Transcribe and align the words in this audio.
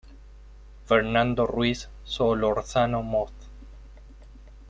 Fernando 0.83 1.45
Ruiz 1.45 1.87
Solórzano, 2.05 3.03
Mons. 3.03 3.31